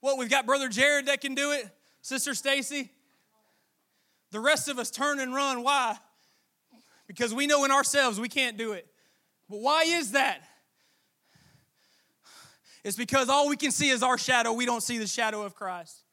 [0.00, 1.68] What, we've got Brother Jared that can do it,
[2.02, 2.90] Sister Stacy.
[4.30, 5.62] The rest of us turn and run.
[5.62, 5.96] Why?
[7.06, 8.86] Because we know in ourselves we can't do it.
[9.48, 10.42] But why is that?
[12.88, 14.50] It's because all we can see is our shadow.
[14.50, 16.04] We don't see the shadow of Christ.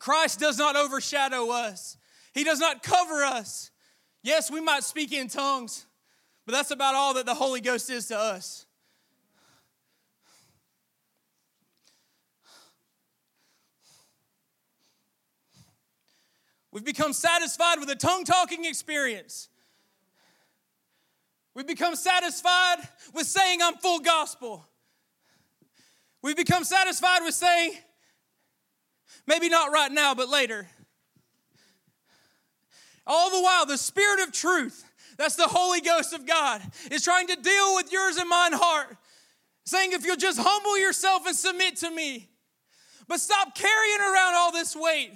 [0.00, 1.96] Christ does not overshadow us,
[2.34, 3.70] He does not cover us.
[4.24, 5.86] Yes, we might speak in tongues,
[6.44, 8.66] but that's about all that the Holy Ghost is to us.
[16.72, 19.48] We've become satisfied with a tongue talking experience.
[21.54, 22.78] We've become satisfied
[23.14, 24.67] with saying, I'm full gospel.
[26.22, 27.72] We've become satisfied with saying,
[29.26, 30.68] maybe not right now, but later.
[33.06, 34.84] All the while, the Spirit of truth,
[35.16, 38.96] that's the Holy Ghost of God, is trying to deal with yours and mine heart,
[39.64, 42.28] saying, if you'll just humble yourself and submit to me,
[43.06, 45.12] but stop carrying around all this weight.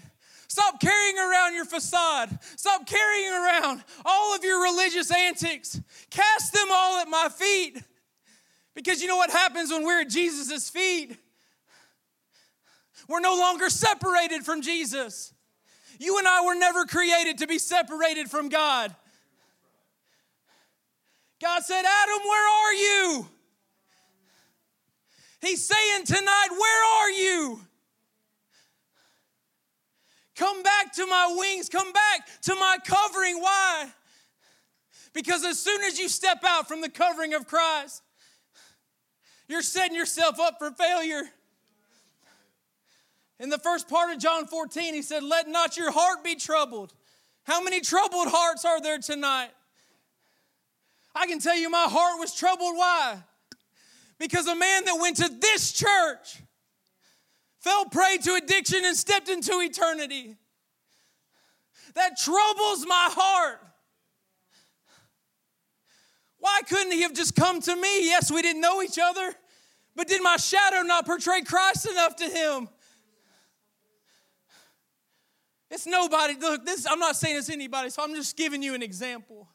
[0.48, 2.38] Stop carrying around your facade.
[2.56, 5.80] Stop carrying around all of your religious antics.
[6.10, 7.82] Cast them all at my feet.
[8.74, 11.16] Because you know what happens when we're at Jesus' feet?
[13.08, 15.34] We're no longer separated from Jesus.
[15.98, 18.94] You and I were never created to be separated from God.
[21.40, 23.28] God said, Adam, where are you?
[25.40, 27.60] He's saying tonight, Where are you?
[30.36, 33.40] Come back to my wings, come back to my covering.
[33.40, 33.88] Why?
[35.12, 38.02] Because as soon as you step out from the covering of Christ,
[39.52, 41.22] you're setting yourself up for failure.
[43.38, 46.94] In the first part of John 14, he said, Let not your heart be troubled.
[47.44, 49.50] How many troubled hearts are there tonight?
[51.14, 52.76] I can tell you my heart was troubled.
[52.76, 53.22] Why?
[54.18, 56.42] Because a man that went to this church
[57.58, 60.36] fell prey to addiction and stepped into eternity.
[61.94, 63.60] That troubles my heart.
[66.42, 68.04] Why couldn't he have just come to me?
[68.04, 69.32] Yes, we didn't know each other,
[69.94, 72.68] but did my shadow not portray Christ enough to him?
[75.70, 76.34] It's nobody.
[76.34, 79.48] Look, this I'm not saying it's anybody, so I'm just giving you an example.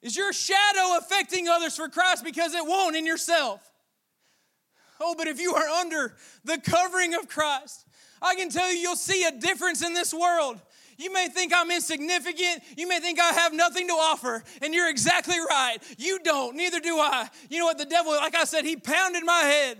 [0.00, 2.24] Is your shadow affecting others for Christ?
[2.24, 3.70] Because it won't in yourself.
[4.98, 7.86] Oh, but if you are under the covering of Christ,
[8.22, 10.58] I can tell you, you'll see a difference in this world.
[11.02, 12.62] You may think I'm insignificant.
[12.76, 14.44] You may think I have nothing to offer.
[14.60, 15.78] And you're exactly right.
[15.98, 16.56] You don't.
[16.56, 17.28] Neither do I.
[17.50, 17.78] You know what?
[17.78, 19.78] The devil, like I said, he pounded my head.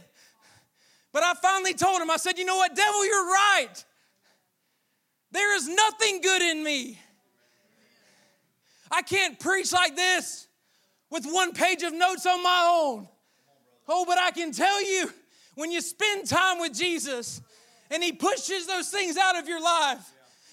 [1.13, 3.85] But I finally told him, I said, you know what, devil, you're right.
[5.31, 6.99] There is nothing good in me.
[8.91, 10.49] I can't preach like this
[11.11, 13.09] with one page of notes on my own.
[13.89, 15.11] Oh, but I can tell you,
[15.55, 17.41] when you spend time with Jesus
[17.91, 20.11] and He pushes those things out of your life,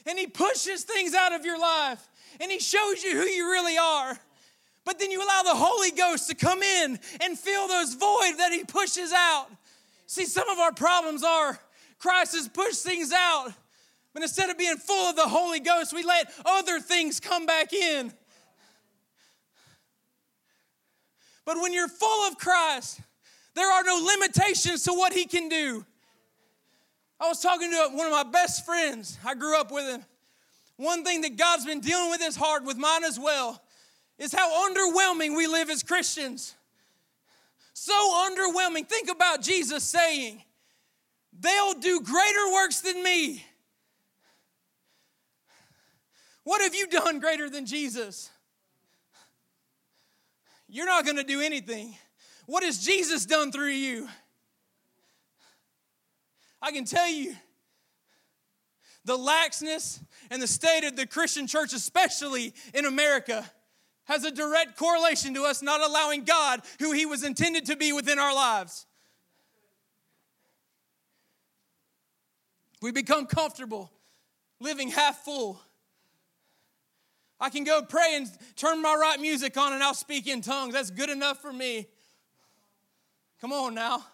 [0.10, 2.06] and He pushes things out of your life,
[2.42, 4.18] and He shows you who you really are.
[4.84, 8.50] But then you allow the Holy Ghost to come in and fill those void that
[8.52, 9.48] He pushes out.
[10.08, 11.60] See, some of our problems are
[12.00, 13.52] Christ has pushed things out,
[14.14, 17.72] but instead of being full of the Holy Ghost, we let other things come back
[17.72, 18.12] in.
[21.46, 23.02] But when you're full of Christ,
[23.54, 25.86] there are no limitations to what He can do.
[27.20, 30.06] I was talking to one of my best friends, I grew up with him.
[30.78, 33.62] One thing that God's been dealing with his heart, with mine as well,
[34.18, 36.56] is how underwhelming we live as Christians.
[37.74, 38.88] So underwhelming.
[38.88, 40.42] Think about Jesus saying,
[41.38, 43.46] They'll do greater works than me.
[46.44, 48.30] What have you done greater than Jesus?
[50.68, 51.96] You're not going to do anything.
[52.46, 54.08] What has Jesus done through you?
[56.62, 57.36] I can tell you
[59.06, 63.50] the laxness and the state of the Christian church, especially in America,
[64.06, 67.94] has a direct correlation to us not allowing God who He was intended to be
[67.94, 68.86] within our lives.
[72.82, 73.92] We become comfortable
[74.60, 75.62] living half full.
[77.40, 80.74] I can go pray and turn my right music on and I'll speak in tongues.
[80.74, 81.88] That's good enough for me.
[83.40, 84.06] Come on now.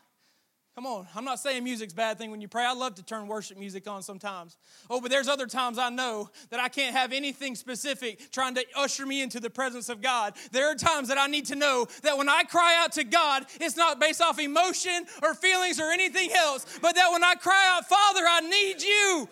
[0.76, 1.08] Come on.
[1.16, 2.66] I'm not saying music's bad thing when you pray.
[2.66, 4.58] I love to turn worship music on sometimes.
[4.90, 8.66] Oh, but there's other times I know that I can't have anything specific trying to
[8.76, 10.34] usher me into the presence of God.
[10.52, 13.46] There are times that I need to know that when I cry out to God,
[13.62, 17.72] it's not based off emotion or feelings or anything else, but that when I cry
[17.74, 19.30] out, Father, I need you.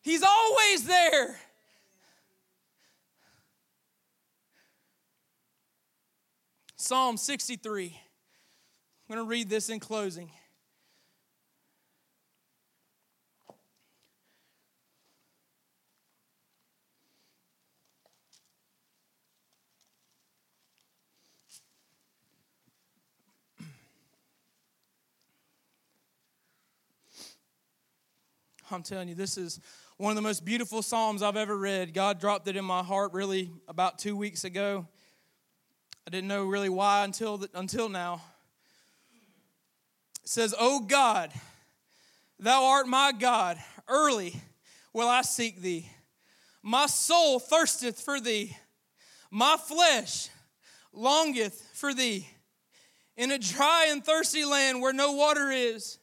[0.00, 1.38] He's always there.
[6.76, 8.00] Psalm 63.
[9.14, 10.28] I'm going to read this in closing.
[28.68, 29.60] I'm telling you, this is
[29.96, 31.94] one of the most beautiful Psalms I've ever read.
[31.94, 34.88] God dropped it in my heart really about two weeks ago.
[36.04, 38.20] I didn't know really why until, the, until now.
[40.24, 41.30] Says, O God,
[42.38, 43.58] thou art my God,
[43.88, 44.40] early
[44.92, 45.88] will I seek thee.
[46.62, 48.56] My soul thirsteth for thee,
[49.30, 50.30] my flesh
[50.92, 52.28] longeth for thee.
[53.16, 55.98] In a dry and thirsty land where no water is,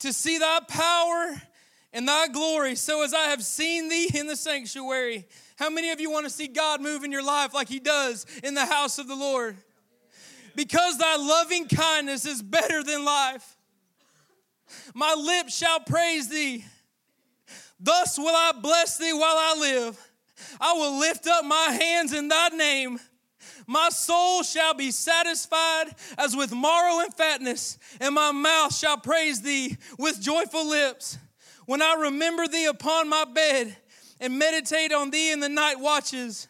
[0.00, 1.40] to see thy power
[1.92, 5.26] and thy glory, so as I have seen thee in the sanctuary.
[5.56, 8.26] How many of you want to see God move in your life like he does
[8.44, 9.56] in the house of the Lord?
[10.56, 13.56] Because thy loving kindness is better than life.
[14.94, 16.64] My lips shall praise thee.
[17.78, 20.10] Thus will I bless thee while I live.
[20.60, 22.98] I will lift up my hands in thy name.
[23.66, 29.42] My soul shall be satisfied as with marrow and fatness, and my mouth shall praise
[29.42, 31.18] thee with joyful lips.
[31.66, 33.76] When I remember thee upon my bed
[34.20, 36.48] and meditate on thee in the night watches.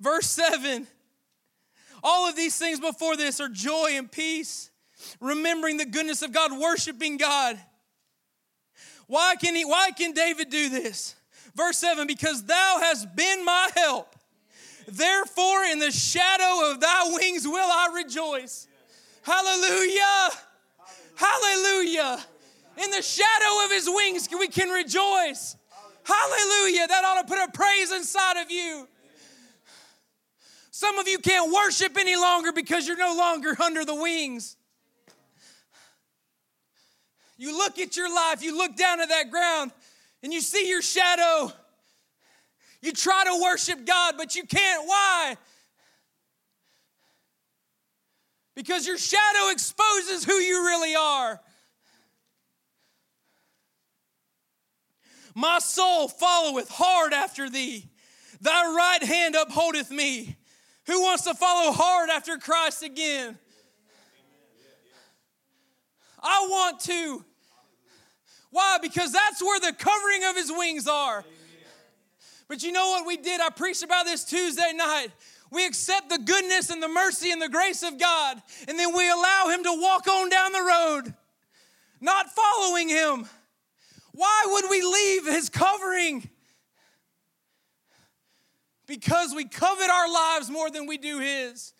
[0.00, 0.86] Verse 7
[2.02, 4.70] all of these things before this are joy and peace,
[5.20, 7.58] remembering the goodness of God, worshiping God.
[9.06, 11.14] Why can he why can David do this?
[11.54, 14.14] Verse 7 because thou hast been my help.
[14.86, 18.68] Therefore in the shadow of thy wings will I rejoice.
[19.22, 20.30] Hallelujah.
[21.16, 22.18] Hallelujah.
[22.82, 25.56] In the shadow of his wings we can rejoice.
[26.04, 26.86] Hallelujah.
[26.86, 28.88] That ought to put a praise inside of you.
[30.78, 34.56] Some of you can't worship any longer because you're no longer under the wings.
[37.36, 39.72] You look at your life, you look down at that ground,
[40.22, 41.52] and you see your shadow.
[42.80, 44.86] You try to worship God, but you can't.
[44.86, 45.36] Why?
[48.54, 51.40] Because your shadow exposes who you really are.
[55.34, 57.88] My soul followeth hard after thee.
[58.40, 60.37] Thy right hand upholdeth me.
[60.88, 63.38] Who wants to follow hard after Christ again?
[66.20, 67.24] I want to.
[68.50, 68.78] Why?
[68.80, 71.24] Because that's where the covering of his wings are.
[72.48, 73.38] But you know what we did?
[73.40, 75.08] I preached about this Tuesday night.
[75.50, 79.08] We accept the goodness and the mercy and the grace of God, and then we
[79.10, 81.14] allow him to walk on down the road,
[82.00, 83.26] not following him.
[84.12, 86.28] Why would we leave his covering?
[88.88, 91.74] Because we covet our lives more than we do His.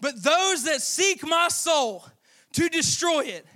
[0.00, 2.04] But those that seek my soul
[2.54, 3.46] to destroy it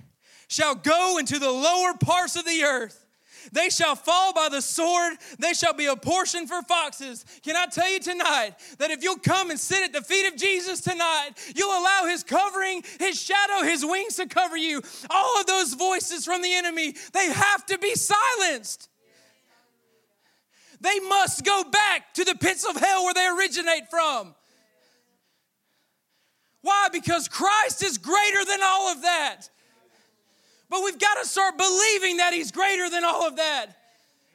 [0.46, 3.03] shall go into the lower parts of the earth.
[3.52, 5.14] They shall fall by the sword.
[5.38, 7.24] They shall be a portion for foxes.
[7.42, 10.36] Can I tell you tonight that if you'll come and sit at the feet of
[10.36, 14.82] Jesus tonight, you'll allow his covering, his shadow, his wings to cover you.
[15.10, 18.88] All of those voices from the enemy, they have to be silenced.
[20.80, 24.34] They must go back to the pits of hell where they originate from.
[26.60, 26.88] Why?
[26.92, 29.48] Because Christ is greater than all of that.
[30.68, 33.66] But we've got to start believing that He's greater than all of that.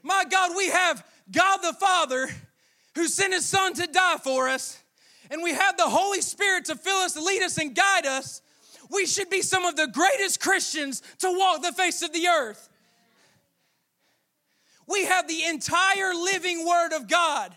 [0.03, 2.29] My God, we have God the Father
[2.95, 4.81] who sent His Son to die for us,
[5.29, 8.41] and we have the Holy Spirit to fill us, lead us, and guide us.
[8.89, 12.69] We should be some of the greatest Christians to walk the face of the earth.
[14.87, 17.55] We have the entire living Word of God.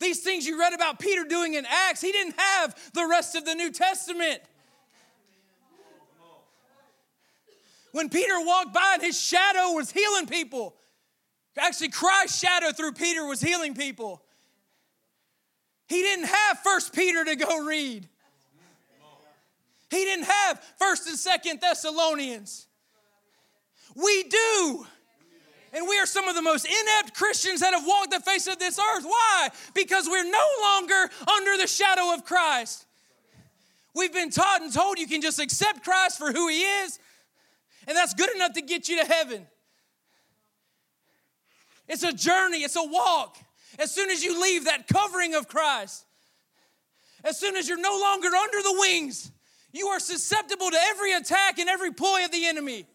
[0.00, 3.44] These things you read about Peter doing in Acts, he didn't have the rest of
[3.44, 4.42] the New Testament.
[7.92, 10.74] When Peter walked by and his shadow was healing people,
[11.58, 14.22] actually, Christ's shadow through Peter was healing people.
[15.86, 18.08] He didn't have First Peter to go read.
[19.90, 22.66] He didn't have First and Second Thessalonians.
[23.94, 24.86] We do.
[25.74, 28.58] And we are some of the most inept Christians that have walked the face of
[28.58, 29.04] this earth.
[29.04, 29.48] Why?
[29.74, 32.86] Because we're no longer under the shadow of Christ.
[33.94, 36.98] We've been taught and told you can just accept Christ for who He is,
[37.86, 39.46] and that's good enough to get you to heaven.
[41.88, 43.36] It's a journey, it's a walk.
[43.78, 46.04] As soon as you leave that covering of Christ,
[47.24, 49.30] as soon as you're no longer under the wings,
[49.72, 52.86] you are susceptible to every attack and every ploy of the enemy.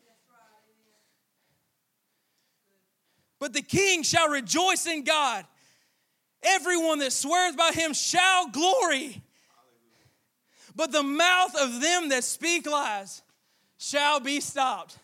[3.40, 5.46] But the king shall rejoice in God.
[6.44, 9.22] Everyone that swears by him shall glory.
[10.76, 13.22] But the mouth of them that speak lies
[13.78, 14.98] shall be stopped.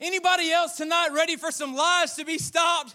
[0.00, 2.94] Anybody else tonight ready for some lies to be stopped?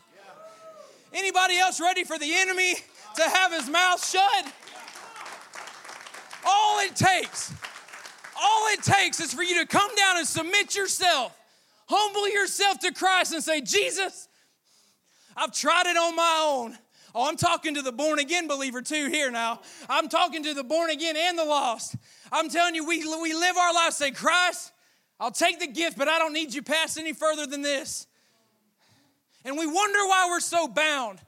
[1.13, 2.75] Anybody else ready for the enemy
[3.15, 4.53] to have his mouth shut?
[6.45, 7.53] All it takes,
[8.39, 11.35] all it takes is for you to come down and submit yourself,
[11.87, 14.27] humble yourself to Christ and say, Jesus,
[15.35, 16.77] I've tried it on my own.
[17.13, 19.61] Oh, I'm talking to the born again believer too here now.
[19.89, 21.95] I'm talking to the born again and the lost.
[22.31, 24.73] I'm telling you, we, we live our lives say, Christ,
[25.19, 28.07] I'll take the gift, but I don't need you past any further than this.
[29.45, 31.19] And we wonder why we're so bound.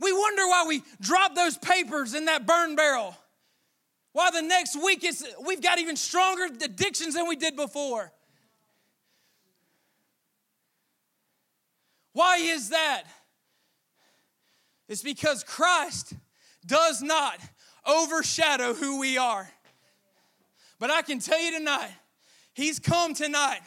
[0.00, 3.16] We wonder why we drop those papers in that burn barrel.
[4.12, 8.12] Why the next week is we've got even stronger addictions than we did before.
[12.12, 13.04] Why is that?
[14.88, 16.14] It's because Christ
[16.66, 17.38] does not
[17.86, 19.48] overshadow who we are.
[20.78, 21.90] But I can tell you tonight,
[22.58, 23.60] He's come tonight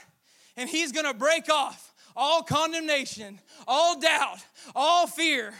[0.57, 4.39] and He's gonna break off all condemnation, all doubt,
[4.75, 5.53] all fear,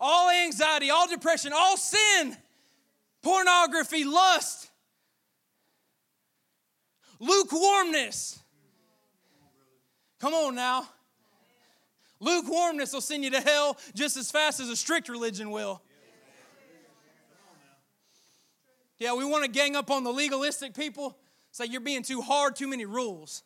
[0.00, 2.36] all anxiety, all depression, all sin,
[3.22, 4.68] pornography, lust,
[7.20, 8.40] lukewarmness.
[10.18, 10.88] Come on now.
[12.18, 15.80] Lukewarmness will send you to hell just as fast as a strict religion will.
[18.98, 21.16] Yeah, we want to gang up on the legalistic people,
[21.50, 23.42] say you're being too hard, too many rules.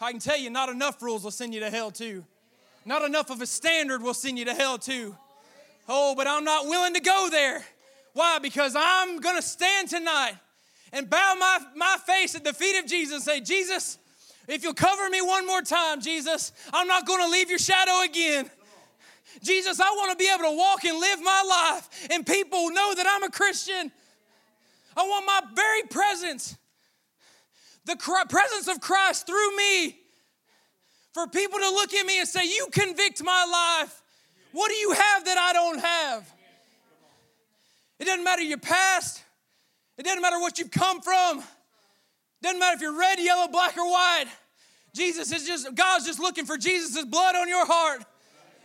[0.00, 2.24] I can tell you, not enough rules will send you to hell, too.
[2.84, 5.16] Not enough of a standard will send you to hell, too.
[5.88, 7.64] Oh, but I'm not willing to go there.
[8.12, 8.38] Why?
[8.38, 10.34] Because I'm going to stand tonight
[10.92, 13.98] and bow my, my face at the feet of Jesus and say, Jesus,
[14.48, 18.02] if you'll cover me one more time, Jesus, I'm not going to leave your shadow
[18.04, 18.50] again.
[19.42, 22.94] Jesus, I want to be able to walk and live my life, and people know
[22.94, 23.90] that I'm a Christian.
[24.96, 26.56] I want my very presence,
[27.84, 27.96] the
[28.28, 29.98] presence of Christ through me,
[31.12, 34.02] for people to look at me and say, You convict my life.
[34.52, 36.32] What do you have that I don't have?
[37.98, 39.22] It doesn't matter your past,
[39.98, 41.38] it doesn't matter what you've come from.
[41.38, 41.44] it
[42.42, 44.26] Doesn't matter if you're red, yellow, black, or white.
[44.94, 48.04] Jesus is just, God's just looking for Jesus' blood on your heart.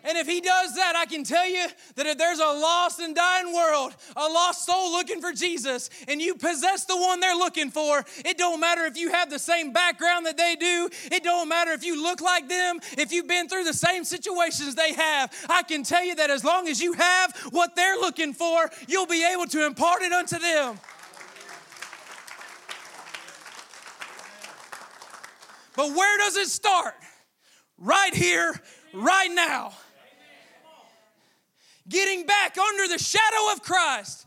[0.04, 3.16] And if he does that, I can tell you that if there's a lost and
[3.16, 7.72] dying world, a lost soul looking for Jesus, and you possess the one they're looking
[7.72, 10.90] for, it don't matter if you have the same background that they do.
[11.12, 14.76] It don't matter if you look like them, if you've been through the same situations
[14.76, 15.34] they have.
[15.50, 19.08] I can tell you that as long as you have what they're looking for, you'll
[19.08, 20.80] be able to impart it unto them.
[25.76, 26.96] But where does it start?
[27.78, 28.60] Right here,
[28.94, 29.74] right now.
[31.90, 34.26] Getting back under the shadow of Christ.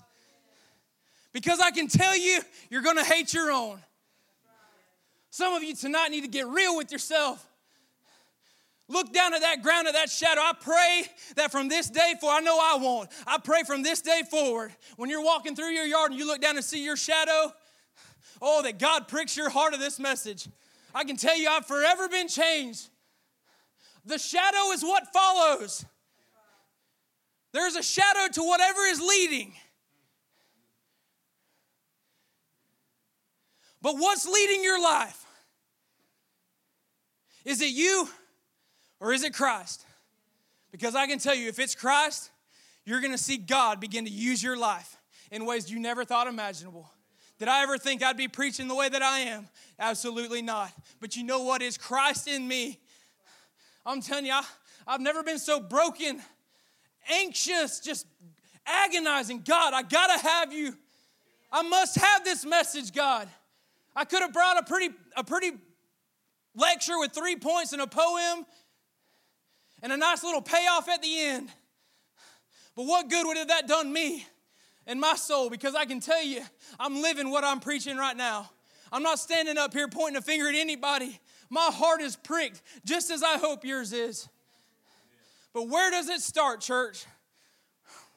[1.32, 2.40] Because I can tell you,
[2.70, 3.80] you're going to hate your own.
[5.30, 7.46] Some of you tonight need to get real with yourself.
[8.88, 10.40] Look down at that ground, at that shadow.
[10.40, 11.04] I pray
[11.36, 13.08] that from this day forward, I know I won't.
[13.24, 16.40] I pray from this day forward, when you're walking through your yard and you look
[16.40, 17.52] down and see your shadow,
[18.42, 20.48] oh, that God pricks your heart of this message.
[20.92, 22.88] I can tell you I've forever been changed.
[24.04, 25.84] The shadow is what follows.
[27.52, 29.54] There's a shadow to whatever is leading.
[33.82, 35.24] But what's leading your life?
[37.44, 38.08] Is it you
[39.00, 39.86] or is it Christ?
[40.70, 42.30] Because I can tell you, if it's Christ,
[42.84, 44.96] you're gonna see God begin to use your life
[45.30, 46.90] in ways you never thought imaginable.
[47.38, 49.48] Did I ever think I'd be preaching the way that I am?
[49.78, 50.70] Absolutely not.
[51.00, 52.78] But you know what is Christ in me?
[53.86, 54.44] I'm telling you, I,
[54.86, 56.20] I've never been so broken,
[57.08, 58.06] anxious, just
[58.66, 59.42] agonizing.
[59.42, 60.76] God, I gotta have you.
[61.52, 63.28] I must have this message, God.
[63.96, 65.52] I could have brought a pretty, a pretty
[66.54, 68.46] lecture with three points and a poem
[69.82, 71.48] and a nice little payoff at the end.
[72.76, 74.26] But what good would have that done me
[74.86, 75.50] and my soul?
[75.50, 76.42] Because I can tell you,
[76.78, 78.50] I'm living what I'm preaching right now.
[78.92, 81.18] I'm not standing up here pointing a finger at anybody.
[81.48, 84.28] My heart is pricked, just as I hope yours is.
[85.52, 87.04] But where does it start, church?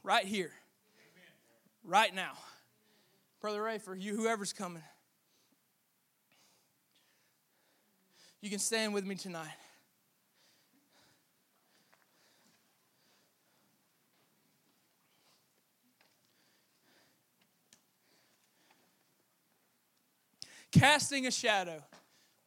[0.03, 0.51] Right here.
[1.83, 2.33] Right now.
[3.41, 4.83] Brother Ray, for you, whoever's coming,
[8.41, 9.51] you can stand with me tonight.
[20.73, 21.81] casting a shadow.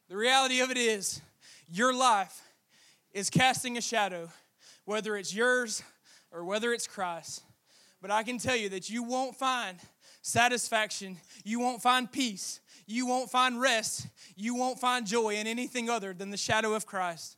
[0.08, 1.20] The reality of it is,
[1.68, 2.42] your life
[3.12, 4.28] is casting a shadow,
[4.86, 5.82] whether it's yours
[6.32, 7.42] or whether it's Christ.
[8.00, 9.78] But I can tell you that you won't find
[10.22, 15.90] satisfaction, you won't find peace, you won't find rest, you won't find joy in anything
[15.90, 17.36] other than the shadow of Christ.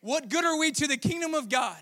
[0.00, 1.76] What good are we to the kingdom of God?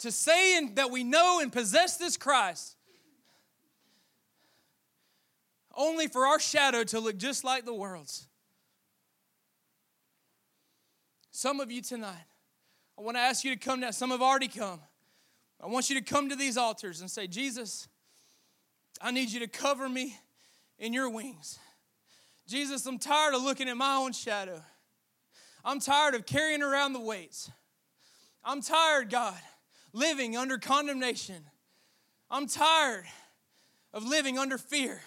[0.00, 2.76] To say that we know and possess this Christ
[5.76, 8.26] only for our shadow to look just like the world's.
[11.30, 12.24] Some of you tonight,
[12.98, 13.92] I want to ask you to come down.
[13.92, 14.80] Some have already come.
[15.62, 17.88] I want you to come to these altars and say, Jesus,
[19.00, 20.16] I need you to cover me
[20.78, 21.58] in your wings.
[22.46, 24.62] Jesus, I'm tired of looking at my own shadow.
[25.64, 27.50] I'm tired of carrying around the weights.
[28.44, 29.34] I'm tired, God,
[29.92, 31.42] living under condemnation.
[32.30, 33.04] I'm tired
[33.92, 35.00] of living under fear.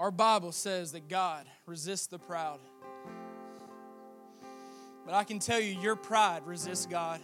[0.00, 2.58] Our Bible says that God resists the proud.
[5.04, 7.20] But I can tell you, your pride resists God.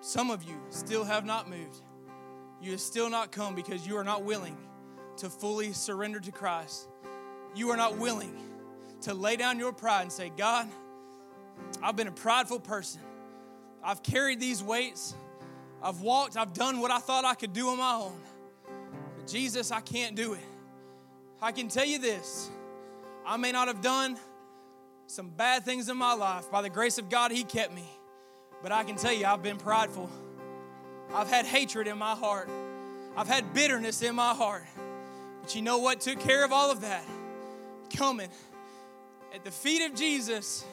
[0.00, 1.82] Some of you still have not moved.
[2.62, 4.56] You have still not come because you are not willing
[5.16, 6.86] to fully surrender to Christ.
[7.56, 8.36] You are not willing
[9.00, 10.68] to lay down your pride and say, God,
[11.82, 13.00] I've been a prideful person.
[13.82, 15.16] I've carried these weights.
[15.82, 18.20] I've walked, I've done what I thought I could do on my own.
[19.26, 20.44] Jesus, I can't do it.
[21.40, 22.50] I can tell you this
[23.26, 24.18] I may not have done
[25.06, 26.50] some bad things in my life.
[26.50, 27.84] By the grace of God, He kept me.
[28.62, 30.10] But I can tell you, I've been prideful.
[31.12, 32.48] I've had hatred in my heart.
[33.16, 34.64] I've had bitterness in my heart.
[35.42, 37.04] But you know what took care of all of that?
[37.94, 38.30] Coming
[39.34, 40.64] at the feet of Jesus,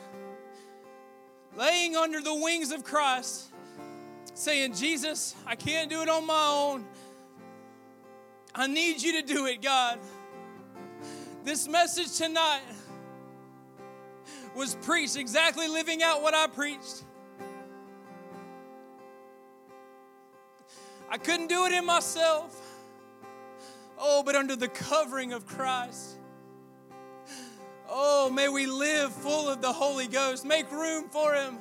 [1.57, 3.49] laying under the wings of Christ,
[4.33, 6.85] saying, Jesus, I can't do it on my own.
[8.53, 9.99] I need you to do it, God.
[11.43, 12.61] This message tonight
[14.55, 17.03] was preached exactly living out what I preached.
[21.09, 22.57] I couldn't do it in myself.
[23.97, 26.17] Oh, but under the covering of Christ.
[27.89, 30.45] Oh, may we live full of the Holy Ghost.
[30.45, 31.57] Make room for Him.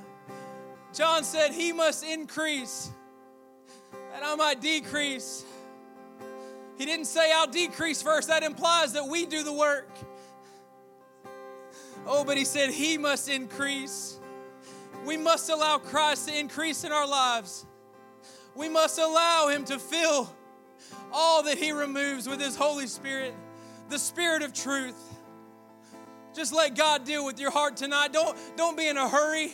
[0.93, 2.91] John said, He must increase,
[4.15, 5.45] and I might decrease.
[6.81, 8.29] He didn't say, I'll decrease first.
[8.29, 9.91] That implies that we do the work.
[12.07, 14.19] Oh, but he said, He must increase.
[15.05, 17.67] We must allow Christ to increase in our lives.
[18.55, 20.35] We must allow Him to fill
[21.13, 23.35] all that He removes with His Holy Spirit,
[23.91, 24.97] the Spirit of truth.
[26.35, 28.15] Just let God deal with your heart tonight.
[28.15, 29.53] Don't, don't be in a hurry.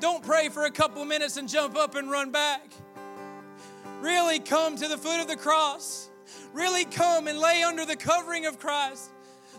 [0.00, 2.60] Don't pray for a couple minutes and jump up and run back.
[4.02, 6.10] Really come to the foot of the cross
[6.52, 9.10] really come and lay under the covering of Christ.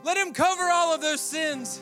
[0.03, 1.82] Let Him cover all of those sins.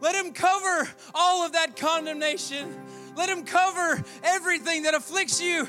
[0.00, 2.78] Let Him cover all of that condemnation.
[3.16, 5.68] Let Him cover everything that afflicts you.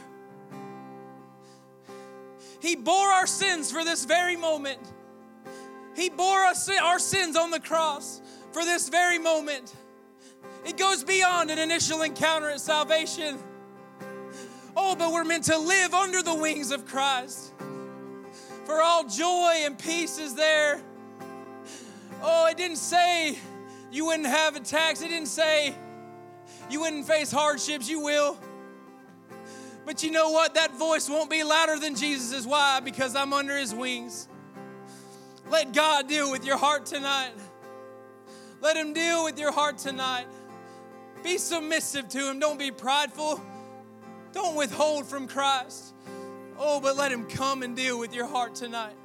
[2.60, 4.80] He bore our sins for this very moment.
[5.96, 9.74] He bore us, our sins on the cross for this very moment.
[10.66, 13.40] It goes beyond an initial encounter at salvation.
[14.76, 17.54] Oh, but we're meant to live under the wings of Christ
[18.68, 20.82] for all joy and peace is there.
[22.22, 23.40] Oh, it didn't say
[23.94, 25.02] you wouldn't have attacks.
[25.02, 25.74] It didn't say
[26.70, 27.90] you wouldn't face hardships.
[27.90, 28.38] You will.
[29.86, 30.56] But you know what?
[30.56, 32.82] That voice won't be louder than Jesus' Why?
[32.82, 34.28] Because I'm under his wings.
[35.50, 37.32] Let God deal with your heart tonight.
[38.60, 40.28] Let him deal with your heart tonight.
[41.24, 42.40] Be submissive to him.
[42.40, 43.42] Don't be prideful.
[44.34, 45.94] Don't withhold from Christ.
[46.60, 48.96] Oh, but let him come and deal with your heart tonight.